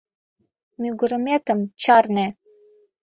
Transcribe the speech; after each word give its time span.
Мӱгырыметым 0.81 1.59
чарне! 1.81 2.27